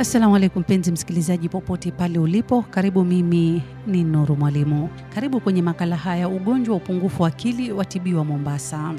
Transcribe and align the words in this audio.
Assalamu 0.00 0.36
alaikum 0.36 0.60
mpenzi 0.62 0.92
msikilizaji, 0.92 1.48
popote 1.48 1.90
pale 1.90 2.18
ulipo, 2.18 2.62
karibu. 2.62 3.04
Mimi 3.04 3.62
ni 3.86 4.04
Nuru 4.04 4.36
Mwalimu. 4.36 4.88
Karibu 5.14 5.40
kwenye 5.40 5.62
makala 5.62 5.96
haya, 5.96 6.28
ugonjwa 6.28 6.74
wa 6.76 6.82
upungufu 6.82 7.22
wa 7.22 7.28
akili 7.28 7.72
watibiwa 7.72 8.24
Mombasa. 8.24 8.94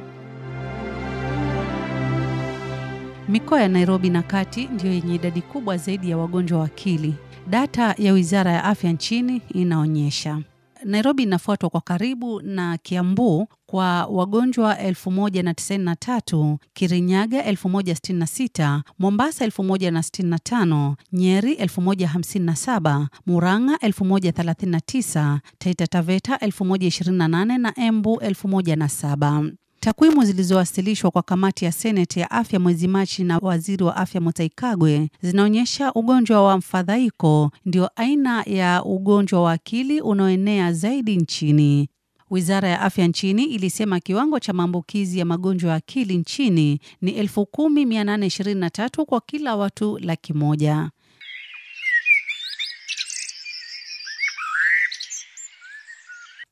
Mikoa 3.29 3.62
ya 3.62 3.68
Nairobi 3.68 4.10
na 4.10 4.22
Kati 4.24 4.68
ndiyo 4.68 4.94
yenye 4.94 5.15
idadi 5.15 5.42
kubwa 5.42 5.78
zaidi 5.78 6.10
ya 6.10 6.18
wagonjwa 6.18 6.60
wa 6.60 6.65
akili. 6.65 7.15
Data 7.49 7.96
ya 7.97 8.13
Wizara 8.13 8.52
ya 8.52 8.63
Afya 8.63 8.92
nchini 8.92 9.42
inaonyesha 9.54 10.40
Nairobi 10.86 11.24
inafuatwa 11.24 11.70
kwa 11.70 11.81
karibu 11.81 12.42
na 12.42 12.78
Kiambu 12.78 13.47
kwa 13.72 14.06
wagonjwa 14.06 14.74
1093, 14.76 16.58
Kirinyaga 16.73 17.41
1066, 17.52 18.81
Mombasa 18.99 19.45
1065, 19.48 20.96
Nyeri 21.13 21.54
1057, 21.55 23.08
Murang'a 23.26 23.76
1039, 23.76 25.40
Taita 25.58 25.88
Taveta 25.88 26.36
1028 26.36 27.58
na 27.58 27.73
Embu 27.80 28.16
1007. 28.16 29.52
Takwimu 29.80 30.24
zilizowasilishwa 30.26 31.12
kwa 31.12 31.22
kamati 31.22 31.66
ya 31.66 31.72
seneti 31.72 32.20
ya 32.20 32.32
afya 32.32 32.60
mwezi 32.60 32.88
Machi 32.88 33.24
na 33.24 33.38
waziri 33.38 33.84
wa 33.84 33.96
afya 33.96 34.22
Mutahi 34.22 34.49
Kagwe 34.49 35.10
zinaonyesha 35.22 35.94
ugonjwa 35.94 36.44
wa 36.44 36.58
mfadhaiko 36.58 37.52
ndio 37.66 37.90
aina 37.96 38.44
ya 38.44 38.84
ugonjwa 38.85 39.41
wa 39.44 39.52
akili 39.52 40.02
unaoenea 40.02 40.74
zaidi 40.74 41.18
nchini. 41.18 41.90
Wizara 42.31 42.70
ya 42.70 42.81
afya 42.81 43.08
nchini 43.08 43.44
ilisema 43.44 43.99
kiwango 43.99 44.40
cha 44.40 44.53
maambukizi 44.53 45.20
ya 45.20 45.26
magonjwa 45.26 45.70
ya 45.70 45.76
akili 45.76 46.17
nchini 46.17 46.80
ni 47.02 47.12
10,823 47.23 49.05
kwa 49.05 49.21
kila 49.21 49.55
watu 49.55 49.98
laki 49.99 50.34
moja. 50.34 50.90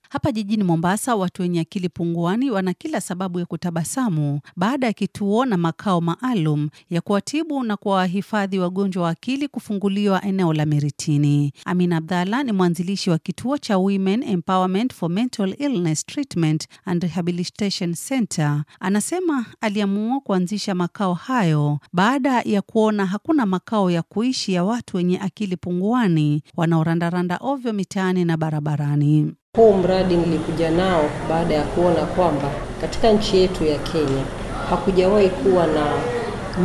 Hapa 0.09 0.31
jijini 0.31 0.63
Mombasa, 0.63 1.15
watu 1.15 1.41
wenye 1.41 1.59
akili 1.59 1.89
punguani 1.89 2.51
wana 2.51 2.73
kila 2.73 3.01
sababu 3.01 3.39
ya 3.39 3.45
kutabasamu 3.45 4.39
baada 4.55 4.87
ya 4.87 4.93
kituo 4.93 5.45
na 5.45 5.57
makao 5.57 6.01
maalum 6.01 6.69
ya 6.89 7.01
kuwatibu 7.01 7.63
na 7.63 7.77
kuwahifadhi 7.77 8.59
wagonjwa 8.59 9.03
wa 9.03 9.09
akili 9.09 9.47
kufunguliwa 9.47 10.21
eneo 10.25 10.53
la 10.53 10.65
Miritini. 10.65 11.53
Amin 11.65 11.93
Abdalla 11.93 12.43
ni 12.43 12.51
mwanzilishi 12.51 13.09
wa 13.09 13.17
kituo 13.17 13.57
cha 13.57 13.77
Women 13.77 14.23
Empowerment 14.23 14.93
for 14.93 15.09
Mental 15.09 15.55
Illness 15.59 16.05
Treatment 16.05 16.67
and 16.85 17.03
Rehabilitation 17.03 17.93
Center. 17.93 18.63
Anasema 18.79 19.45
aliamua 19.61 20.19
kuanzisha 20.19 20.75
makao 20.75 21.13
hayo 21.13 21.79
baada 21.93 22.41
ya 22.41 22.61
kuona 22.61 23.05
hakuna 23.05 23.45
makao 23.45 23.91
ya 23.91 24.01
kuishi 24.01 24.53
ya 24.53 24.63
watu 24.63 24.97
wenye 24.97 25.19
akili 25.19 25.57
punguani 25.57 26.43
wanaorandaranda 26.57 27.37
ovyo 27.41 27.73
mitaani 27.73 28.25
na 28.25 28.37
barabarani. 28.37 29.33
Huu 29.57 29.73
mradi 29.73 30.17
nilikuja 30.17 30.69
nao 30.71 31.03
baada 31.29 31.53
ya 31.55 31.63
kuona 31.63 32.01
kwamba 32.05 32.47
katika 32.81 33.11
nchi 33.11 33.37
yetu 33.37 33.65
ya 33.65 33.77
Kenya 33.77 34.23
hakujawahi 34.69 35.29
kuwa 35.29 35.67
na 35.67 35.85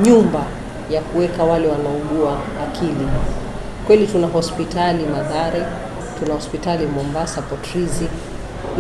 nyumba 0.03 0.43
ya 0.91 1.01
kuweka 1.03 1.45
wale 1.45 1.69
wanaougua 1.69 2.37
akili. 2.65 3.09
Kweli 3.87 4.07
tuna 4.07 4.27
hospitali 4.27 5.07
Mathare, 5.07 5.63
tuna 6.19 6.35
hospitali 6.35 6.87
Mombasa 6.87 7.43
Potrizi, 7.43 8.07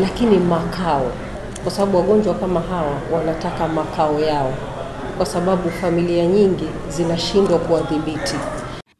lakini 0.00 0.38
makao, 0.38 1.10
kwa 1.62 1.72
sababu 1.72 1.96
wagonjwa 1.96 2.34
kama 2.34 2.60
hawa 2.60 2.92
wanataka 3.12 3.68
makao 3.68 4.20
yao, 4.20 4.52
kwa 5.16 5.26
sababu 5.26 5.70
familia 5.70 6.26
nyingi 6.26 6.68
zinashindwa 6.88 7.58
kuwadhibiti. 7.58 8.36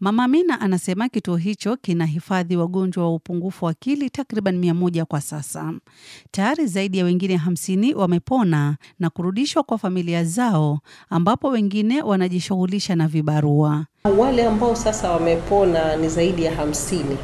Mama 0.01 0.25
Amina 0.25 0.61
anasema 0.61 1.09
kituo 1.09 1.37
hicho 1.37 1.77
kinahifadhi 1.77 2.57
wagonjwa 2.57 3.05
wa 3.05 3.15
upungufu 3.15 3.65
wa 3.65 3.71
akili 3.71 4.11
takriban 4.11 4.59
mia 4.59 4.75
moja 4.75 5.05
kwa 5.05 5.21
sasa. 5.21 5.73
Tayari 6.31 6.67
zaidi 6.67 6.99
ya 6.99 7.05
wengine 7.05 7.37
hamsini 7.37 7.95
wamepona 7.95 8.77
na 8.99 9.11
kurudishwa 9.11 9.63
kwa 9.63 9.79
familia 9.79 10.25
zao, 10.25 10.79
ambapo 11.11 11.49
wengine 11.49 12.03
wanajishughulisha 12.03 12.97
na 12.97 13.09
vibarua. 13.09 13.87
Wale 14.19 14.45
ambao 14.47 14.77
sasa 14.77 15.11
wamepona 15.11 15.97
ni 15.97 16.09
zaidi 16.09 16.45
ya 16.45 16.55
hamsini 16.55 17.17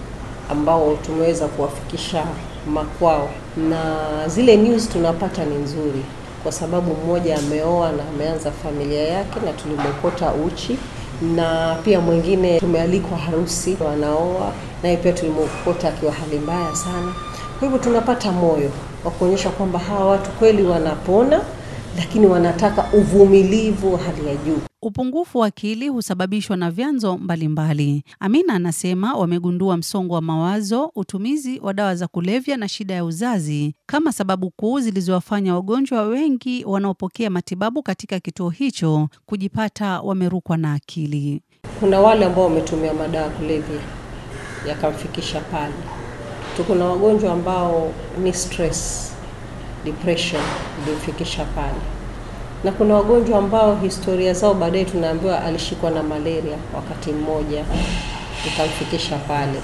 ambao 0.51 0.97
tumeweza 0.97 1.49
kuwafikisha 1.49 2.27
makwao, 2.73 3.31
na 3.71 3.95
zile 4.29 4.57
news 4.57 4.89
tunapata 4.89 5.45
ni 5.45 5.55
nzuri, 5.55 6.03
kwa 6.43 6.53
sababu 6.53 6.95
mmoja 7.05 7.39
ameoa 7.39 7.93
na 7.93 8.09
ameanza 8.09 8.51
familia 8.53 9.03
yake 9.03 9.41
na 9.41 9.53
tulimokota 9.53 10.33
uchi 10.35 10.79
na 11.23 11.77
pia 11.85 12.01
mwingine 12.01 12.61
tumealikwa 12.61 13.19
harusi, 13.19 13.77
wanaoa 13.87 14.53
naye 14.83 14.97
pia 14.97 15.13
tulimwokota 15.13 15.89
akiwa 15.89 16.13
hali 16.13 16.39
mbaya 16.39 16.75
sana. 16.77 17.13
Kwa 17.59 17.69
hivyo 17.69 17.79
tunapata 17.79 18.33
moyo 18.33 18.71
wa 19.05 19.11
kuonyesha 19.11 19.51
kwamba 19.51 19.79
hawa 19.79 20.07
watu 20.07 20.31
kweli 20.31 20.63
wanapona, 20.63 21.41
lakini 21.97 22.27
wanataka 22.27 22.85
uvumilivu 22.93 23.93
wa 23.95 23.99
hali 24.01 24.29
ya 24.29 24.35
juu. 24.35 24.70
Upungufu 24.83 25.39
wa 25.39 25.47
akili 25.47 25.89
husababishwa 25.89 26.57
na 26.57 26.71
vyanzo 26.71 27.19
mbalimbali. 27.19 28.05
Amina 28.21 28.55
anasema 28.55 29.15
wamegundua 29.15 29.77
msongo 29.77 30.15
wa 30.15 30.21
mawazo, 30.21 30.93
utumizi 30.95 31.61
wa 31.61 31.73
dawa 31.73 31.95
za 31.95 32.07
kulevya 32.09 32.57
na 32.57 32.69
shida 32.69 32.95
ya 32.95 33.05
uzazi 33.05 33.75
kama 33.87 34.13
sababu 34.13 34.51
kuu 34.51 34.81
zilizowafanya 34.81 35.55
wagonjwa 35.55 36.03
wengi 36.03 36.65
wanaopokea 36.65 37.31
matibabu 37.31 37.83
katika 37.83 38.21
kituo 38.21 38.51
hicho 38.51 39.09
kujipata 39.27 40.01
wamerukwa 40.01 40.57
na 40.57 40.73
akili. 40.73 41.43
Kuna 41.81 42.01
wale 42.01 42.25
ambao 42.25 42.45
wametumia 42.45 42.95
madawa 42.95 43.25
ya 43.25 43.31
kulevya 43.31 43.81
yakamfikisha 44.69 45.41
pale. 45.41 45.75
tu. 46.57 46.75
na 46.75 46.85
wagonjwa 46.85 47.33
ambao 47.33 47.93
ni 48.23 48.33
stress, 48.33 49.13
depression 49.85 50.43
ilimfikisha 50.87 51.45
pale 51.45 52.00
na 52.65 52.73
kuna 52.73 52.95
wagonjwa 52.95 53.39
ambao 53.39 53.77
historia 53.77 54.33
zao 54.35 54.55
baadaye 54.55 54.85
tunaambiwa 54.85 55.45
alishikwa 55.45 55.91
na 55.91 56.03
malaria 56.03 56.57
wakati 56.75 57.13
mmoja 57.13 57.65
ikamfikisha 58.47 59.17
pale. 59.17 59.61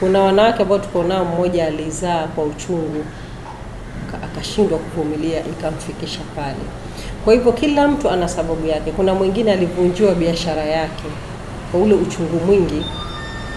Kuna 0.00 0.20
wanawake 0.20 0.62
ambao 0.62 0.78
tuko 0.78 1.02
nao, 1.02 1.24
mmoja 1.24 1.66
alizaa 1.66 2.26
kwa 2.26 2.44
uchungu 2.44 3.04
akashindwa 4.24 4.78
kuvumilia 4.78 5.40
ikamfikisha 5.46 6.20
pale. 6.36 6.64
Kwa 7.24 7.34
hivyo 7.34 7.52
kila 7.52 7.88
mtu 7.88 8.10
ana 8.10 8.28
sababu 8.28 8.66
yake. 8.66 8.90
Kuna 8.92 9.14
mwingine 9.14 9.52
alivunjiwa 9.52 10.14
biashara 10.14 10.64
yake 10.64 11.04
kwa 11.72 11.80
ule 11.80 11.94
uchungu 11.94 12.40
mwingi, 12.46 12.82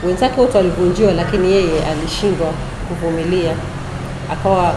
wenzake 0.08 0.42
wote 0.42 0.58
walivunjiwa, 0.58 1.14
lakini 1.14 1.52
yeye 1.52 1.86
alishindwa 1.86 2.48
kuvumilia, 2.88 3.56
akawa 4.32 4.74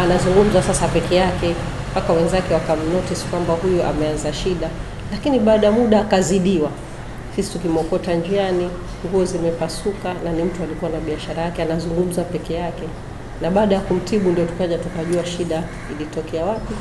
anazungumza 0.00 0.62
sasa 0.62 0.88
peke 0.88 1.14
yake 1.14 1.54
mpaka 1.94 2.12
wenzake 2.12 2.54
wakamnotice 2.54 3.22
kwamba 3.30 3.52
huyu 3.54 3.82
ameanza 3.82 4.32
shida, 4.32 4.68
lakini 5.12 5.38
baada 5.38 5.66
ya 5.66 5.72
muda 5.72 6.00
akazidiwa. 6.00 6.70
Sisi 7.36 7.52
tukimwokota 7.52 8.14
njiani, 8.14 8.68
nguo 9.06 9.24
zimepasuka, 9.24 10.14
na 10.24 10.32
ni 10.32 10.42
mtu 10.42 10.62
alikuwa 10.62 10.90
na 10.90 10.98
biashara 11.00 11.42
yake, 11.42 11.62
anazungumza 11.62 12.22
peke 12.24 12.54
yake, 12.54 12.82
na 13.42 13.50
baada 13.50 13.74
ya 13.74 13.80
kumtibu 13.80 14.30
ndio 14.30 14.44
tukaja 14.44 14.78
tukajua 14.78 15.26
shida 15.26 15.62
ilitokea 15.96 16.44
wapi, 16.44 16.74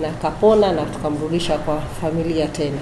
na 0.00 0.08
akapona 0.08 0.72
na 0.72 0.82
tukamrudisha 0.82 1.58
kwa 1.58 1.80
familia 2.00 2.48
tena. 2.48 2.78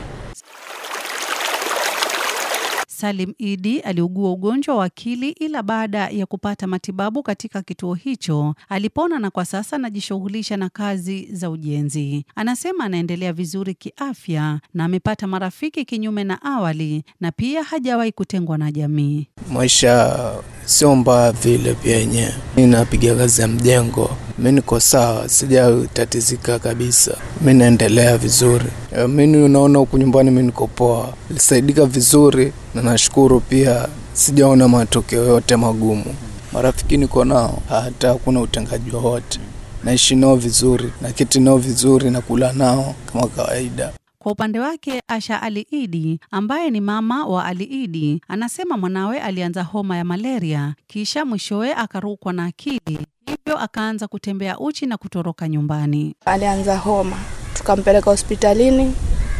Salim 3.00 3.34
Idi 3.38 3.80
aliugua 3.80 4.30
ugonjwa 4.32 4.76
wa 4.76 4.84
akili 4.84 5.28
ila 5.30 5.62
baada 5.62 6.08
ya 6.08 6.26
kupata 6.26 6.66
matibabu 6.66 7.22
katika 7.22 7.62
kituo 7.62 7.94
hicho 7.94 8.54
alipona 8.68 9.18
na 9.18 9.30
kwa 9.30 9.44
sasa 9.44 9.76
anajishughulisha 9.76 10.56
na 10.56 10.68
kazi 10.68 11.28
za 11.32 11.50
ujenzi. 11.50 12.24
Anasema 12.34 12.84
anaendelea 12.84 13.32
vizuri 13.32 13.74
kiafya 13.74 14.60
na 14.74 14.84
amepata 14.84 15.26
marafiki 15.26 15.84
kinyume 15.84 16.24
na 16.24 16.42
awali 16.42 17.04
na 17.20 17.32
pia 17.32 17.62
hajawahi 17.62 18.12
kutengwa 18.12 18.58
na 18.58 18.72
jamii. 18.72 19.26
Maisha 19.52 20.16
sio 20.64 20.96
mbaya 20.96 21.32
vile 21.32 21.74
pia 21.74 21.96
yenyewe. 21.96 22.34
Mi 22.56 22.66
napiga 22.66 23.14
kazi 23.16 23.40
ya 23.42 23.48
mjengo, 23.48 24.10
mi 24.40 24.52
niko 24.52 24.80
sawa, 24.80 25.28
sijatatizika 25.28 26.58
kabisa, 26.58 27.16
mi 27.40 27.54
naendelea 27.54 28.18
vizuri. 28.18 28.64
Mi 29.08 29.36
unaona 29.36 29.78
huku 29.78 29.98
nyumbani 29.98 30.30
mi 30.30 30.42
niko 30.42 30.66
poa, 30.66 31.12
lisaidika 31.30 31.84
vizuri 31.86 32.52
na 32.74 32.82
nashukuru 32.82 33.40
pia, 33.40 33.88
sijaona 34.12 34.68
matokeo 34.68 35.24
yote 35.24 35.56
magumu. 35.56 36.04
Marafiki 36.52 36.96
niko 36.96 37.24
nao, 37.24 37.58
hata 37.68 38.08
hakuna 38.08 38.40
utengaji 38.40 38.90
wowote, 38.90 39.38
naishi 39.84 40.16
nao 40.16 40.36
vizuri, 40.36 40.92
naketi 41.02 41.40
nao 41.40 41.58
vizuri, 41.58 42.10
nakula 42.10 42.52
nao 42.52 42.94
kama 43.12 43.26
kawaida. 43.26 43.92
Kwa 44.22 44.32
upande 44.32 44.60
wake 44.60 45.02
Asha 45.08 45.42
Ali 45.42 45.60
Idi 45.70 46.20
ambaye 46.30 46.70
ni 46.70 46.80
mama 46.80 47.26
wa 47.26 47.44
Ali 47.44 47.64
Idi 47.64 48.22
anasema 48.28 48.76
mwanawe 48.78 49.20
alianza 49.20 49.62
homa 49.62 49.96
ya 49.96 50.04
malaria 50.04 50.74
kisha 50.86 51.24
mwishowe 51.24 51.74
akarukwa 51.74 52.32
na 52.32 52.44
akili, 52.44 52.98
hivyo 53.26 53.58
akaanza 53.60 54.08
kutembea 54.08 54.58
uchi 54.58 54.86
na 54.86 54.96
kutoroka 54.96 55.48
nyumbani. 55.48 56.14
Alianza 56.24 56.76
homa, 56.76 57.16
tukampeleka 57.54 58.10
hospitalini, 58.10 58.94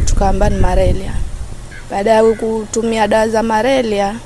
tukaamba 0.05 0.50
ni 0.50 0.56
malaria. 0.61 1.15
Baada 1.91 2.11
ya 2.11 2.35
kutumia 2.35 3.09
dawa 3.09 3.29
za 3.29 3.43
malaria, 3.43 4.17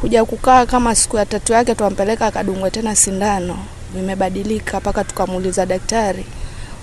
kuja 0.00 0.24
kukaa 0.24 0.66
kama 0.66 0.94
siku 0.94 1.16
ya 1.16 1.26
tatu 1.26 1.52
yake, 1.52 1.74
twampeleka 1.74 2.26
akadungwe 2.26 2.70
tena 2.70 2.96
sindano, 2.96 3.58
vimebadilika 3.94 4.80
mpaka 4.80 5.04
tukamuuliza 5.04 5.66
daktari, 5.66 6.24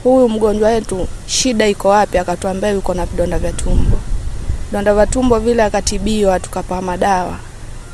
huyu 0.03 0.29
mgonjwa 0.29 0.69
wetu 0.69 1.07
shida 1.27 1.67
iko 1.67 1.89
wapi? 1.89 2.17
Akatuambia 2.17 2.69
yuko 2.69 2.94
na 2.94 3.05
vidonda 3.05 3.39
vya 3.39 3.53
tumbo. 3.53 3.97
Vidonda 4.71 4.94
vya 4.94 5.07
tumbo 5.07 5.39
vile 5.39 5.63
akatibiwa, 5.63 6.39
tukapaa 6.39 6.81
madawa. 6.81 7.35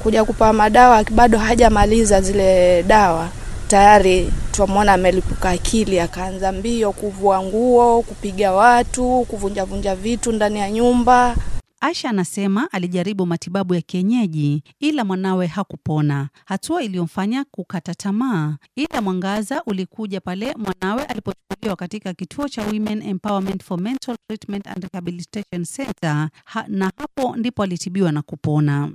Kuja 0.04 0.24
kupaa 0.26 0.54
madawa, 0.54 1.04
bado 1.12 1.38
hajamaliza 1.38 2.22
zile 2.22 2.84
dawa, 2.84 3.28
tayari 3.68 4.30
twamwona 4.52 4.94
amelipuka 4.94 5.50
akili, 5.50 6.00
akaanza 6.00 6.52
mbio, 6.52 6.92
kuvua 6.92 7.44
nguo, 7.44 8.02
kupiga 8.02 8.52
watu, 8.52 9.26
kuvunjavunja 9.30 9.96
vitu 9.96 10.32
ndani 10.32 10.60
ya 10.60 10.72
nyumba. 10.72 11.36
Aisha 11.84 12.10
anasema 12.10 12.72
alijaribu 12.72 13.26
matibabu 13.26 13.74
ya 13.74 13.82
kienyeji 13.82 14.64
ila 14.80 15.06
mwanawe 15.06 15.48
hakupona, 15.48 16.30
hatua 16.46 16.84
iliyomfanya 16.84 17.46
kukata 17.52 17.96
tamaa. 17.96 18.58
Ila 18.76 19.02
mwangaza 19.02 19.64
ulikuja 19.66 20.22
pale 20.22 20.56
mwanawe 20.58 21.06
alipochukuliwa 21.06 21.76
katika 21.76 22.14
kituo 22.14 22.50
cha 22.50 22.62
Women 22.62 23.02
Empowerment 23.02 23.64
for 23.64 23.82
Mental 23.82 24.16
Treatment 24.28 24.68
and 24.68 24.84
Rehabilitation 24.94 25.66
Center 25.66 26.30
ha, 26.46 26.66
na 26.68 26.92
hapo 26.98 27.36
ndipo 27.36 27.64
alitibiwa 27.64 28.12
na 28.12 28.22
kupona. 28.22 28.92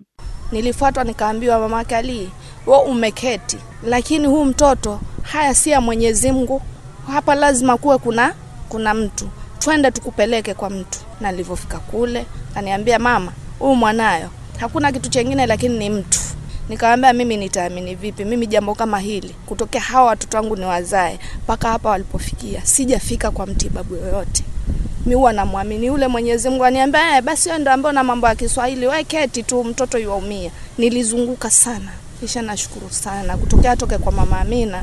Nilifuatwa 0.52 1.04
nikaambiwa, 1.04 1.58
mama 1.60 1.84
Ali, 1.88 2.30
wewe 2.66 2.82
umeketi, 2.84 3.56
lakini 3.84 4.26
huu 4.26 4.44
mtoto 4.44 5.00
haya 5.22 5.54
si 5.54 5.70
ya 5.70 5.80
Mwenyezi 5.80 6.32
Mungu, 6.32 6.62
hapa 7.06 7.34
lazima 7.34 7.76
kuwe 7.76 7.98
kuna 7.98 8.34
kuna 8.68 8.94
mtu, 8.94 9.28
twende 9.58 9.90
tukupeleke 9.90 10.54
kwa 10.54 10.70
mtu. 10.70 10.98
Na 11.20 11.30
nilivyofika 11.30 11.78
kule 11.78 12.26
kaniambia, 12.54 12.98
mama, 12.98 13.32
huyu 13.58 13.74
mwanayo 13.74 14.30
hakuna 14.60 14.92
kitu 14.92 15.10
chengine, 15.10 15.46
lakini 15.46 15.78
ni 15.78 15.90
mtu. 15.90 16.18
Nikamwambia 16.68 17.12
mimi 17.12 17.36
nitaamini 17.36 17.94
vipi? 17.94 18.24
Mimi 18.24 18.46
jambo 18.46 18.74
kama 18.74 18.98
hili 18.98 19.34
kutokea 19.46 19.80
hawa 19.80 20.06
watoto 20.06 20.36
wangu 20.36 20.56
ni 20.56 20.64
wazae 20.64 21.18
mpaka 21.42 21.68
hapa 21.68 21.90
walipofikia, 21.90 22.60
sijafika 22.66 23.30
kwa 23.30 23.46
mtibabu 23.46 23.96
yoyote. 23.96 24.44
Mi 25.06 25.14
huwa 25.14 25.32
namwamini 25.32 25.86
yule 25.86 26.08
Mwenyezi 26.08 26.48
Mungu, 26.48 26.64
aniambia 26.64 27.16
eh, 27.16 27.22
basi 27.22 27.48
wewe 27.48 27.60
ndio 27.60 27.72
ambao 27.72 27.92
na 27.92 28.04
mambo 28.04 28.26
ya 28.26 28.34
Kiswahili, 28.34 28.86
wewe 28.86 29.04
keti 29.04 29.42
tu, 29.42 29.64
mtoto 29.64 29.98
yuaumia. 29.98 30.50
Nilizunguka 30.78 31.50
sana, 31.50 31.92
kisha 32.20 32.42
nashukuru 32.42 32.90
sana 32.90 33.36
kutokea 33.36 33.76
toke 33.76 33.98
kwa 33.98 34.12
mama 34.12 34.40
Amina 34.40 34.82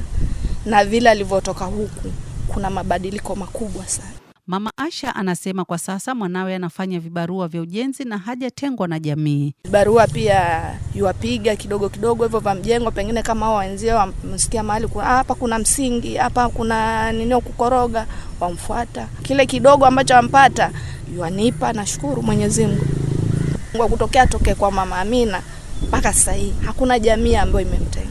na 0.66 0.86
vile 0.86 1.10
alivyotoka 1.10 1.66
huku, 1.66 2.12
kuna 2.48 2.70
mabadiliko 2.70 3.36
makubwa 3.36 3.88
sana. 3.88 4.10
Mama 4.48 4.72
Asha 4.78 5.16
anasema 5.16 5.66
kwa 5.66 5.78
sasa 5.78 6.16
mwanawe 6.16 6.56
anafanya 6.56 7.00
vibarua 7.00 7.48
vya 7.48 7.62
ujenzi 7.62 8.04
na 8.06 8.18
hajatengwa 8.18 8.88
na 8.88 9.00
jamii. 9.00 9.54
Vibarua 9.64 10.08
pia 10.08 10.64
yuwapiga 10.96 11.56
kidogo 11.56 11.90
kidogo 11.90 12.24
hivyo 12.24 12.40
vya 12.40 12.56
mjengo, 12.56 12.92
pengine 12.92 13.24
kama 13.24 13.46
hao 13.46 13.56
wenzio 13.56 13.96
wamsikia 13.96 14.64
mahali 14.64 14.88
kuna 14.88 15.06
hapa 15.06 15.36
kuna 15.36 15.60
msingi 15.60 16.16
hapa 16.16 16.50
kuna 16.50 17.12
ninio 17.12 17.42
kukoroga, 17.42 18.08
wamfuata 18.40 19.08
kile 19.24 19.46
kidogo 19.46 19.86
ambacho 19.86 20.18
ampata 20.18 20.72
yuanipa. 21.16 21.74
Nashukuru 21.74 22.22
Mwenyezi 22.24 22.68
Mungu 22.68 23.90
kutokea 23.90 24.28
toke 24.28 24.56
kwa 24.56 24.72
mama 24.72 25.00
Amina 25.00 25.42
mpaka 25.88 26.14
sasa 26.14 26.34
hii 26.34 26.54
hakuna 26.66 27.00
jamii 27.00 27.36
ambayo 27.36 27.68
imemtenga. 27.68 28.05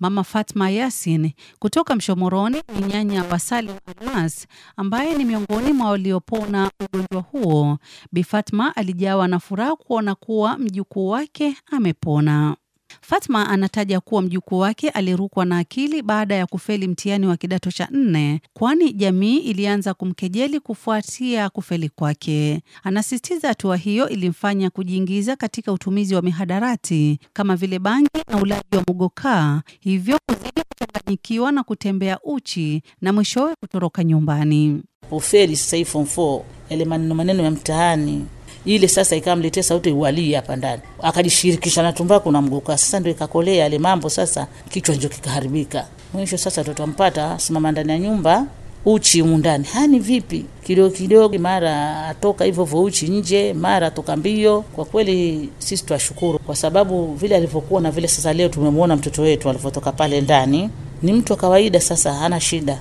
Mama 0.00 0.24
Fatma 0.24 0.70
Yasin 0.70 1.32
kutoka 1.58 1.96
Mshomoroni 1.96 2.62
ni 2.80 2.86
nyanya 2.86 3.24
wa 3.24 3.38
Salim 3.38 3.74
Almas 4.00 4.46
ambaye 4.76 5.14
ni 5.14 5.24
miongoni 5.24 5.72
mwa 5.72 5.90
waliopona 5.90 6.70
ugonjwa 6.80 7.20
huo. 7.22 7.78
Bi 8.12 8.22
Fatma 8.24 8.76
alijawa 8.76 9.28
na 9.28 9.38
furaha 9.40 9.76
kuona 9.76 10.14
kuwa 10.14 10.58
mjukuu 10.58 11.08
wake 11.08 11.56
amepona. 11.72 12.56
Fatma 13.00 13.48
anataja 13.48 14.00
kuwa 14.00 14.22
mjukuu 14.22 14.58
wake 14.58 14.88
alirukwa 14.90 15.44
na 15.44 15.58
akili 15.58 16.02
baada 16.02 16.34
ya 16.34 16.46
kufeli 16.46 16.88
mtihani 16.88 17.26
wa 17.26 17.36
kidato 17.36 17.70
cha 17.70 17.88
nne, 17.90 18.40
kwani 18.52 18.92
jamii 18.92 19.36
ilianza 19.38 19.94
kumkejeli 19.94 20.60
kufuatia 20.60 21.48
kufeli 21.50 21.88
kwake. 21.88 22.60
Anasisitiza 22.84 23.48
hatua 23.48 23.76
hiyo 23.76 24.08
ilimfanya 24.08 24.70
kujiingiza 24.70 25.36
katika 25.36 25.72
utumizi 25.72 26.14
wa 26.14 26.22
mihadarati 26.22 27.18
kama 27.32 27.56
vile 27.56 27.78
bangi 27.78 28.08
na 28.28 28.36
ulaji 28.42 28.76
wa 28.76 28.84
mugoka, 28.88 29.62
hivyo 29.80 30.18
kuzidi 30.26 30.62
kuchanganyikiwa 30.68 31.52
na 31.52 31.62
kutembea 31.62 32.18
uchi 32.24 32.82
na 33.00 33.12
mwishowe 33.12 33.54
kutoroka 33.60 34.04
nyumbani. 34.04 34.82
Ufeli 35.10 35.56
sasa 35.56 35.76
hii 35.76 35.84
form 35.84 36.04
4 36.16 36.42
yale 36.70 36.84
maneno 36.84 37.14
maneno 37.14 37.42
ya 37.42 37.50
mtaani 37.50 38.26
ile 38.64 38.88
sasa 38.88 39.16
ikamletea 39.16 39.62
sauti 39.62 39.90
uwalii 39.90 40.32
hapa 40.32 40.56
ndani, 40.56 40.82
akajishirikisha 41.02 41.82
na 41.82 41.92
tumbaku 41.92 42.32
na 42.32 42.42
mguka, 42.42 42.78
Sasa 42.78 43.00
ndio 43.00 43.12
ikakolea 43.12 43.54
yale 43.54 43.78
mambo, 43.78 44.10
sasa 44.10 44.46
kichwa 44.70 44.94
ndio 44.94 45.08
kikaharibika. 45.08 45.86
Mwisho 46.12 46.38
sasa 46.38 46.64
tutampata 46.64 47.38
simama 47.38 47.72
ndani 47.72 47.92
ya 47.92 47.98
nyumba 47.98 48.46
uchi 48.84 49.22
mundani, 49.22 49.64
hani 49.72 49.98
vipi, 49.98 50.44
kidogo 50.64 50.90
kidogo, 50.90 51.38
mara 51.38 52.06
atoka 52.06 52.44
hivyo 52.44 52.64
hivyo 52.64 52.82
uchi 52.82 53.08
nje, 53.08 53.52
mara 53.54 53.86
atoka 53.86 54.16
mbio. 54.16 54.62
Kwa 54.62 54.84
kweli 54.84 55.48
sisi 55.58 55.84
twashukuru 55.84 56.38
kwa 56.38 56.56
sababu 56.56 57.14
vile 57.14 57.36
alivyokuwa 57.36 57.80
na 57.80 57.90
vile 57.90 58.08
sasa 58.08 58.32
leo 58.32 58.48
tumemwona 58.48 58.96
mtoto 58.96 59.22
wetu 59.22 59.50
alivyotoka 59.50 59.92
pale 59.92 60.20
ndani, 60.20 60.70
ni 61.02 61.12
mtu 61.12 61.32
wa 61.32 61.36
kawaida 61.38 61.80
sasa, 61.80 62.12
hana 62.14 62.40
shida. 62.40 62.78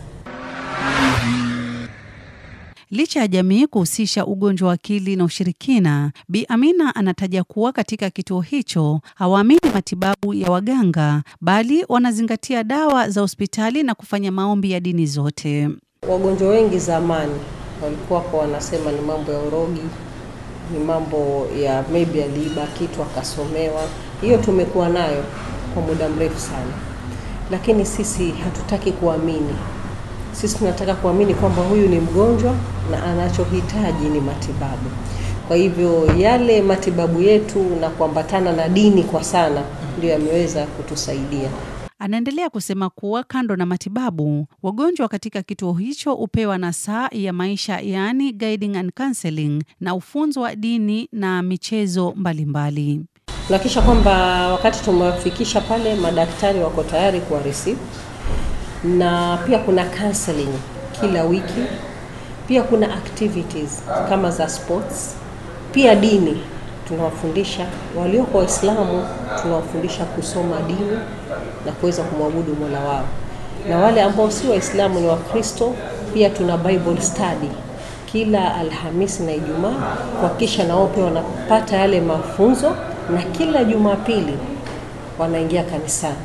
Licha 2.91 3.19
ya 3.19 3.27
jamii 3.27 3.67
kuhusisha 3.67 4.25
ugonjwa 4.25 4.67
wa 4.67 4.73
akili 4.73 5.15
na 5.15 5.23
ushirikina, 5.23 6.11
Bi 6.29 6.45
Amina 6.49 6.95
anataja 6.95 7.43
kuwa 7.43 7.71
katika 7.71 8.09
kituo 8.09 8.41
hicho 8.41 9.01
hawaamini 9.15 9.59
matibabu 9.73 10.33
ya 10.33 10.51
waganga, 10.51 11.23
bali 11.41 11.85
wanazingatia 11.89 12.63
dawa 12.63 13.09
za 13.09 13.21
hospitali 13.21 13.83
na 13.83 13.95
kufanya 13.95 14.31
maombi 14.31 14.71
ya 14.71 14.79
dini 14.79 15.05
zote. 15.05 15.69
Wagonjwa 16.09 16.49
wengi 16.49 16.79
zamani 16.79 17.33
walikuwa 17.83 18.21
kwa 18.21 18.39
wanasema 18.39 18.91
ni 18.91 19.01
mambo 19.01 19.31
ya 19.31 19.39
urogi, 19.39 19.81
ni 20.73 20.79
mambo 20.79 21.47
ya 21.63 21.85
maybe 21.91 22.23
aliiba 22.23 22.67
kitu 22.67 23.01
akasomewa. 23.03 23.81
Hiyo 24.21 24.37
tumekuwa 24.37 24.89
nayo 24.89 25.23
kwa 25.73 25.81
muda 25.83 26.09
mrefu 26.09 26.39
sana, 26.39 26.73
lakini 27.51 27.85
sisi 27.85 28.31
hatutaki 28.31 28.91
kuamini. 28.91 29.55
Sisi 30.31 30.57
tunataka 30.57 30.95
kuamini 30.95 31.33
kwamba 31.33 31.61
huyu 31.61 31.87
ni 31.89 31.99
mgonjwa 31.99 32.55
na 32.91 33.03
anachohitaji 33.03 34.09
ni 34.09 34.19
matibabu. 34.19 34.89
Kwa 35.47 35.55
hivyo 35.57 36.05
yale 36.17 36.61
matibabu 36.61 37.21
yetu 37.21 37.65
na 37.81 37.89
kuambatana 37.89 38.53
na 38.53 38.67
dini 38.69 39.03
kwa 39.03 39.23
sana 39.23 39.61
ndio 39.97 40.09
yameweza 40.09 40.65
kutusaidia. 40.65 41.49
Anaendelea 41.99 42.49
kusema 42.49 42.89
kuwa 42.89 43.23
kando 43.23 43.55
na 43.55 43.65
matibabu, 43.65 44.45
wagonjwa 44.63 45.07
katika 45.07 45.41
kituo 45.43 45.73
hicho 45.73 46.13
hupewa 46.15 46.57
nasaha 46.57 47.09
ya 47.11 47.33
maisha, 47.33 47.79
yaani 47.79 48.31
guiding 48.33 48.75
and 48.77 48.91
counseling, 48.97 49.63
na 49.79 49.95
ufunzo 49.95 50.41
wa 50.41 50.55
dini 50.55 51.09
na 51.11 51.41
michezo 51.41 52.13
mbalimbali. 52.15 53.01
Tunahakikisha 53.47 53.81
kwamba 53.81 54.11
wakati 54.51 54.83
tumewafikisha 54.83 55.61
pale, 55.61 55.95
madaktari 55.95 56.59
wako 56.59 56.83
tayari 56.83 57.19
kuwa 57.21 57.41
receive 57.43 57.79
na 58.83 59.37
pia 59.45 59.59
kuna 59.59 59.85
counseling 59.85 60.53
kila 61.01 61.23
wiki, 61.23 61.63
pia 62.47 62.63
kuna 62.63 62.93
activities 62.93 63.83
kama 64.09 64.31
za 64.31 64.49
sports, 64.49 65.15
pia 65.71 65.95
dini 65.95 66.41
tunawafundisha. 66.87 67.65
Walioko 67.99 68.37
Waislamu 68.37 69.05
tunawafundisha 69.41 70.05
kusoma 70.05 70.61
dini 70.67 70.97
na 71.65 71.71
kuweza 71.71 72.03
kumwabudu 72.03 72.55
Mola 72.55 72.79
wao, 72.79 73.03
na 73.69 73.77
wale 73.77 74.01
ambao 74.01 74.31
si 74.31 74.47
Waislamu 74.47 74.99
ni 74.99 75.07
Wakristo, 75.07 75.75
pia 76.13 76.29
tuna 76.29 76.57
Bible 76.57 77.01
study 77.01 77.49
kila 78.11 78.55
Alhamisi 78.55 79.23
na 79.23 79.31
Ijumaa 79.31 79.95
kuhakikisha 80.19 80.63
nao 80.63 80.87
pia 80.87 81.03
wanapata 81.03 81.77
yale 81.77 82.01
mafunzo, 82.01 82.75
na 83.13 83.21
kila 83.21 83.63
Jumapili 83.63 84.37
wanaingia 85.19 85.63
kanisani. 85.63 86.15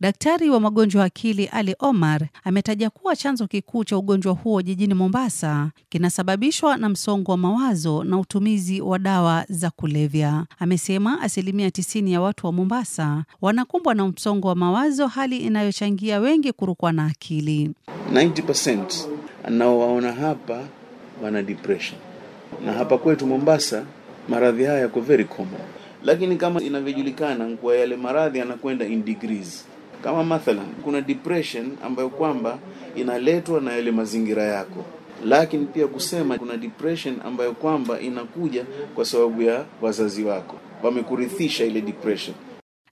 Daktari 0.00 0.50
wa 0.50 0.60
magonjwa 0.60 1.04
akili 1.04 1.46
Ali 1.46 1.74
Omar 1.78 2.20
ametaja 2.44 2.90
kuwa 2.90 3.16
chanzo 3.16 3.46
kikuu 3.46 3.84
cha 3.84 3.96
ugonjwa 3.98 4.32
huo 4.32 4.62
jijini 4.62 4.94
Mombasa 4.94 5.70
kinasababishwa 5.88 6.76
na 6.76 6.88
msongo 6.88 7.30
wa 7.32 7.36
mawazo 7.38 8.04
na 8.04 8.18
utumizi 8.18 8.80
wa 8.80 8.98
dawa 8.98 9.44
za 9.48 9.70
kulevya. 9.70 10.44
Amesema 10.58 11.20
asilimia 11.20 11.70
tisini 11.70 12.12
ya 12.12 12.20
watu 12.20 12.46
wa 12.46 12.52
Mombasa 12.52 13.24
wanakumbwa 13.42 13.94
na 13.94 14.08
msongo 14.08 14.48
wa 14.48 14.54
mawazo, 14.54 15.06
hali 15.06 15.36
inayochangia 15.38 16.20
wengi 16.20 16.52
kurukwa 16.52 16.92
na 16.92 17.06
akili. 17.06 17.70
90% 18.12 19.06
anaowaona 19.44 20.12
hapa 20.12 20.64
wana 21.22 21.42
depression, 21.42 22.00
na 22.64 22.72
hapa 22.72 22.98
kwetu 22.98 23.26
Mombasa 23.26 23.84
maradhi 24.28 24.64
haya 24.64 24.78
yako 24.78 25.00
very 25.00 25.24
common, 25.24 25.60
lakini 26.04 26.36
kama 26.36 26.62
inavyojulikana 26.62 27.56
kuwa 27.56 27.76
yale 27.76 27.96
maradhi 27.96 28.38
yanakwenda 28.38 28.86
in 28.86 29.04
degrees 29.04 29.64
Kama 30.02 30.24
mathalan, 30.24 30.66
kuna 30.84 31.00
depression 31.00 31.76
ambayo 31.84 32.08
kwamba 32.08 32.58
inaletwa 32.96 33.60
na 33.60 33.72
yale 33.72 33.90
mazingira 33.90 34.42
yako, 34.42 34.84
lakini 35.24 35.66
pia 35.66 35.86
kusema 35.86 36.38
kuna 36.38 36.56
depression 36.56 37.16
ambayo 37.24 37.52
kwamba 37.52 38.00
inakuja 38.00 38.64
kwa 38.94 39.04
sababu 39.04 39.42
ya 39.42 39.64
wazazi 39.82 40.24
wako, 40.24 40.56
wamekurithisha 40.82 41.64
ile 41.64 41.80
depression. 41.80 42.36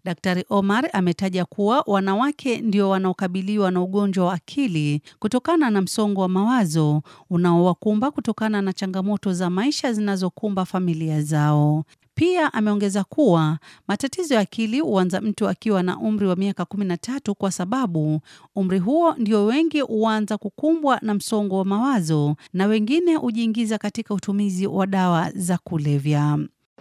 Daktari 0.05 0.45
Omar 0.51 0.89
ametaja 0.93 1.45
kuwa 1.45 1.85
wanawake 1.87 2.57
ndio 2.61 2.91
wanaokabiliwa 2.91 3.71
na 3.71 3.83
ugonjwa 3.83 4.27
wa 4.27 4.35
akili 4.35 5.03
kutokana 5.19 5.71
na 5.71 5.81
msongo 5.83 6.21
wa 6.21 6.29
mawazo 6.29 7.03
unaowakumba 7.31 8.11
kutokana 8.11 8.63
na 8.63 8.73
changamoto 8.73 9.33
za 9.33 9.51
maisha 9.51 9.93
zinazokumba 9.93 10.65
familia 10.65 11.23
zao. 11.23 11.85
Pia 12.19 12.53
ameongeza 12.55 13.05
kuwa 13.05 13.59
matatizo 13.89 14.35
ya 14.35 14.41
akili 14.41 14.81
huanza 14.81 15.21
mtu 15.21 15.49
akiwa 15.49 15.83
na 15.83 15.99
umri 15.99 16.27
wa 16.27 16.37
miaka 16.37 16.65
kumi 16.65 16.85
na 16.85 16.97
tatu 16.97 17.35
kwa 17.35 17.53
sababu 17.53 18.21
umri 18.55 18.79
huo 18.79 19.15
ndio 19.19 19.45
wengi 19.47 19.81
huanza 19.81 20.39
kukumbwa 20.39 20.99
na 21.03 21.15
msongo 21.15 21.59
wa 21.59 21.65
mawazo 21.65 22.37
na 22.53 22.67
wengine 22.67 23.15
hujiingiza 23.15 23.79
katika 23.79 24.15
utumizi 24.15 24.67
wa 24.67 24.87
dawa 24.87 25.31
za 25.35 25.59
kulevya. 25.59 26.39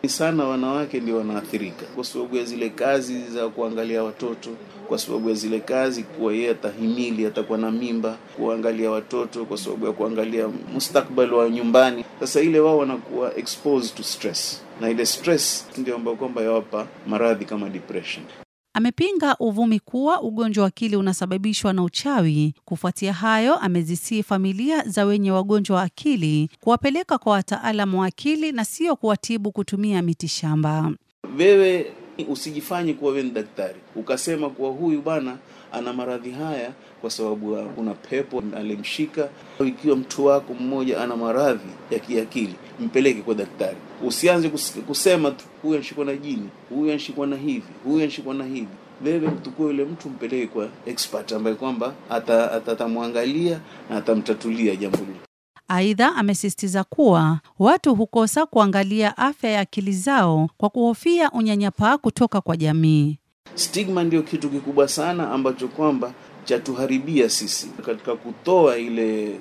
sana 0.07 0.43
wanawake 0.43 0.99
ndio 0.99 1.17
wanaathirika 1.17 1.85
kwa 1.95 2.03
sababu 2.03 2.35
ya 2.35 2.45
zile 2.45 2.69
kazi 2.69 3.21
za 3.27 3.49
kuangalia 3.49 4.03
watoto, 4.03 4.49
kwa 4.87 4.97
sababu 4.99 5.29
ya 5.29 5.35
zile 5.35 5.59
kazi 5.59 6.03
kuwa 6.03 6.33
yeye 6.33 6.49
atahimili, 6.49 7.25
atakuwa 7.25 7.57
na 7.57 7.71
mimba, 7.71 8.17
kuangalia 8.35 8.91
watoto, 8.91 9.45
kwa 9.45 9.57
sababu 9.57 9.85
ya 9.85 9.91
kuangalia 9.91 10.47
mustakbali 10.73 11.31
wa 11.33 11.49
nyumbani. 11.49 12.05
Sasa 12.19 12.41
ile 12.41 12.59
wao 12.59 12.77
wanakuwa 12.77 13.37
exposed 13.37 13.95
to 13.95 14.03
stress, 14.03 14.61
na 14.81 14.89
ile 14.89 15.05
stress 15.05 15.65
ndio 15.77 15.95
ambayo 15.95 16.17
kwamba 16.17 16.41
yawapa 16.41 16.87
maradhi 17.07 17.45
kama 17.45 17.69
depression. 17.69 18.25
Amepinga 18.73 19.35
uvumi 19.39 19.79
kuwa 19.79 20.21
ugonjwa 20.21 20.61
wa 20.61 20.67
akili 20.67 20.95
unasababishwa 20.95 21.73
na 21.73 21.83
uchawi. 21.83 22.53
Kufuatia 22.65 23.13
hayo, 23.13 23.55
amezisii 23.55 24.23
familia 24.23 24.83
za 24.83 25.05
wenye 25.05 25.31
wagonjwa 25.31 25.77
wa 25.77 25.83
akili 25.83 26.49
kuwapeleka 26.59 27.17
kwa 27.17 27.31
wataalamu 27.33 27.99
wa 27.99 28.07
akili 28.07 28.51
na 28.51 28.65
sio 28.65 28.95
kuwatibu 28.95 29.51
kutumia 29.51 30.01
mitishamba. 30.01 30.91
Wewe 31.37 31.91
usijifanye 32.29 32.93
kuwa 32.93 33.11
wewe 33.11 33.23
ni 33.23 33.29
daktari 33.29 33.75
ukasema 33.95 34.49
kuwa 34.49 34.69
huyu 34.71 35.01
bwana 35.01 35.37
ana 35.73 35.93
maradhi 35.93 36.31
haya 36.31 36.71
kwa 37.01 37.09
sababu 37.09 37.55
kuna 37.75 37.93
pepo 37.93 38.43
alimshika. 38.57 39.29
Ikiwa 39.65 39.95
mtu 39.95 40.25
wako 40.25 40.53
mmoja 40.53 41.01
ana 41.01 41.15
maradhi 41.15 41.69
ya 41.91 41.99
kiakili, 41.99 42.55
mpeleke 42.79 43.21
kwa 43.21 43.35
daktari. 43.35 43.77
Usianze 44.07 44.49
kusema 44.87 45.31
tu 45.31 45.45
huyu 45.61 45.75
anashikwa 45.75 46.05
na 46.05 46.15
jini, 46.15 46.49
huyu 46.69 46.89
anashikwa 46.91 47.27
na 47.27 47.35
hivi, 47.35 47.63
huyu 47.83 48.01
anashikwa 48.01 48.33
na 48.33 48.45
hivi. 48.45 48.67
Wewe 49.05 49.19
mtukue 49.27 49.65
yule 49.67 49.85
mtu 49.85 50.09
mpeleke 50.09 50.47
kwa 50.47 50.69
expert 50.85 51.31
ambaye 51.31 51.55
kwamba 51.55 51.93
ata- 52.09 52.51
ata- 52.51 52.71
atamwangalia 52.71 53.59
na 53.89 53.97
atamtatulia 53.97 54.75
jambo 54.75 54.97
lile. 54.97 55.19
Aidha, 55.67 56.15
amesisitiza 56.15 56.83
kuwa 56.83 57.39
watu 57.59 57.95
hukosa 57.95 58.45
kuangalia 58.45 59.17
afya 59.17 59.49
ya 59.49 59.59
akili 59.59 59.91
zao 59.93 60.49
kwa 60.57 60.69
kuhofia 60.69 61.31
unyanyapaa 61.31 61.97
kutoka 61.97 62.41
kwa 62.41 62.57
jamii. 62.57 63.19
Stigma 63.55 64.03
ndio 64.03 64.21
kitu 64.21 64.49
kikubwa 64.49 64.87
sana 64.87 65.31
ambacho 65.31 65.67
kwamba 65.67 66.13
chatuharibia 66.45 67.29
sisi 67.29 67.67
katika 67.85 68.15
kutoa 68.15 68.77
ile 68.77 69.23
eh, 69.31 69.39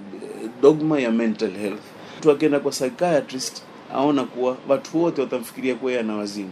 dogma 0.63 1.01
ya 1.01 1.11
mental 1.11 1.51
health. 1.51 1.83
Mtu 2.19 2.31
akienda 2.31 2.61
kwa 2.61 2.71
psychiatrist 2.71 3.63
aona 3.95 4.25
kuwa 4.25 4.57
watu 4.69 5.03
wote 5.03 5.21
watamfikiria 5.21 5.75
kuwa 5.75 5.91
yeye 5.93 6.05
ana 6.05 6.17
wazimu. 6.17 6.51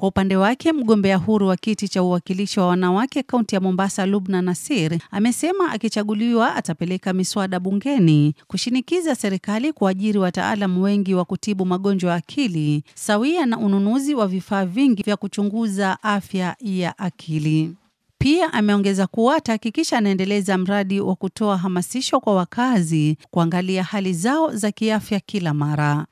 Kwa 0.00 0.08
upande 0.08 0.36
wake 0.36 0.72
mgombea 0.72 1.16
huru 1.16 1.48
wa 1.48 1.56
kiti 1.56 1.88
cha 1.88 2.02
uwakilishi 2.02 2.60
wa 2.60 2.66
wanawake 2.66 3.22
kaunti 3.22 3.54
ya 3.54 3.60
Mombasa, 3.60 4.06
Lubna 4.06 4.42
Nasir, 4.42 4.98
amesema 5.10 5.72
akichaguliwa 5.72 6.54
atapeleka 6.56 7.12
miswada 7.12 7.60
bungeni 7.60 8.34
kushinikiza 8.46 9.14
serikali 9.14 9.72
kuajiri 9.72 10.18
wataalamu 10.18 10.82
wengi 10.82 11.14
wa 11.14 11.24
kutibu 11.24 11.66
magonjwa 11.66 12.10
ya 12.10 12.16
akili 12.16 12.82
sawia 12.94 13.46
na 13.46 13.58
ununuzi 13.58 14.14
wa 14.14 14.26
vifaa 14.26 14.64
vingi 14.64 15.02
vya 15.02 15.16
kuchunguza 15.16 16.02
afya 16.02 16.56
ya 16.60 16.98
akili. 16.98 17.72
Pia 18.18 18.52
ameongeza 18.52 19.06
kuwa 19.06 19.36
atahakikisha 19.36 19.98
anaendeleza 19.98 20.58
mradi 20.58 21.00
wa 21.00 21.14
kutoa 21.16 21.56
hamasisho 21.56 22.20
kwa 22.20 22.34
wakazi 22.34 23.16
kuangalia 23.30 23.82
hali 23.82 24.12
zao 24.14 24.56
za 24.56 24.70
kiafya 24.72 25.20
kila 25.20 25.54
mara. 25.54 26.06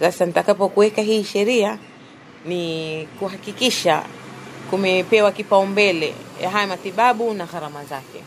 Sasa 0.00 0.26
nitakapokuweka 0.26 1.02
hii 1.02 1.24
sheria 1.24 1.78
ni 2.46 3.06
kuhakikisha 3.18 4.02
kumepewa 4.70 5.32
kipaumbele 5.32 6.14
ya 6.42 6.50
haya 6.50 6.66
matibabu 6.66 7.34
na 7.34 7.46
gharama 7.46 7.84
zake, 7.84 8.22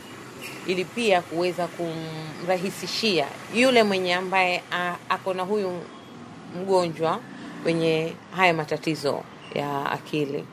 ili 0.68 0.86
pia 0.86 1.22
kuweza 1.22 1.68
kumrahisishia 1.68 3.28
yule 3.56 3.84
mwenye 3.84 4.14
ambaye 4.16 4.64
ako 5.10 5.34
na 5.34 5.44
huyu 5.44 5.80
mgonjwa 6.62 7.20
wenye 7.66 8.14
haya 8.36 8.54
matatizo 8.54 9.24
ya 9.56 9.92
akili. 9.92 10.46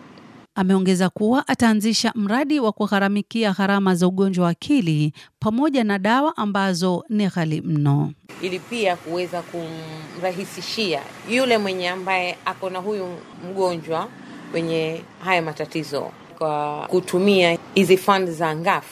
Ameongeza 0.62 1.09
kuwa 1.11 1.49
ataanzisha 1.49 2.12
mradi 2.14 2.61
wa 2.61 2.73
kugharamikia 2.73 3.52
gharama 3.52 3.94
za 3.94 4.06
ugonjwa 4.06 4.44
wa 4.44 4.50
akili 4.50 5.12
pamoja 5.40 5.85
na 5.85 5.99
dawa 5.99 6.37
ambazo 6.37 7.04
ni 7.09 7.26
ghali 7.28 7.61
mno. 7.61 8.12
ili 8.42 8.59
pia 8.59 8.97
kuweza 8.97 9.42
kumrahisishia 9.42 11.00
yule 11.30 11.59
mwenye 11.59 11.88
ambaye 11.88 12.37
ako 12.44 12.71
na 12.71 12.78
huyu 12.78 13.06
mgonjwa 13.50 14.09
wenye 14.54 15.02
haya 15.25 15.42
matatizo 15.42 16.11
kwa 16.38 16.87
kutumia 16.90 17.59
hizi 17.75 17.97
fund 17.97 18.30
za 18.30 18.56
ngaf 18.56 18.85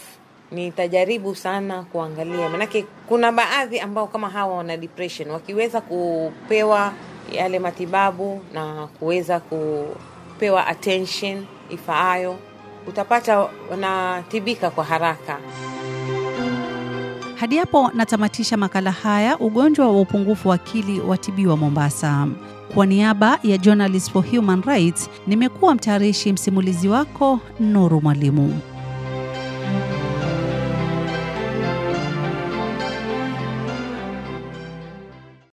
nitajaribu 0.53 1.35
sana 1.35 1.83
kuangalia 1.83 2.49
manake 2.49 2.85
kuna 3.09 3.33
baadhi 3.33 3.81
ambao 3.81 4.07
kama 4.07 4.31
hawa 4.31 4.57
wana 4.57 4.77
depression 4.77 5.31
wakiweza 5.31 5.81
kupewa 5.81 6.93
yale 7.33 7.59
matibabu 7.59 8.41
na 8.55 8.87
kuweza 8.87 9.41
kupewa 10.41 10.67
attention 10.67 11.45
ifaayo 11.71 12.37
utapata 12.87 13.49
wanatibika 13.71 14.71
kwa 14.71 14.85
haraka 14.85 15.39
Hadi 17.37 17.57
hapo 17.57 17.91
natamatisha 17.95 18.57
makala 18.57 18.93
haya, 18.93 19.39
ugonjwa 19.39 19.87
wa 19.87 20.01
upungufu 20.01 20.49
wa 20.49 20.55
akili 20.55 21.01
watibiwa 21.01 21.57
Mombasa. 21.57 22.29
Kwa 22.75 22.87
niaba 22.87 23.39
ya 23.43 23.59
Journalists 23.59 24.11
for 24.13 24.25
Human 24.31 24.63
Rights, 24.63 25.11
nimekuwa 25.27 25.75
mtayarishi 25.75 26.33
msimulizi 26.33 26.89
wako 26.89 27.41
Nuru 27.61 28.01
Mwalimu. 28.01 28.61